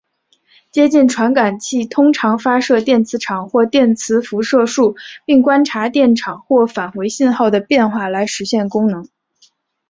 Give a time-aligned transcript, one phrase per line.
[0.71, 9.07] 接近传感器通常发射电磁场或电磁辐射束并观察电场或返回信号的变化来实现功能。